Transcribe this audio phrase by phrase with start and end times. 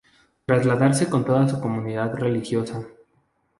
[0.47, 2.83] Trasladarse con toda su comunidad religiosa.